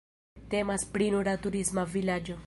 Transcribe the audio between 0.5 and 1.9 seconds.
Temas pri nura turisma